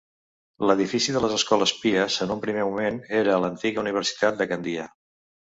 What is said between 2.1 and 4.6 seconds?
en un primer moment era l'antiga universitat de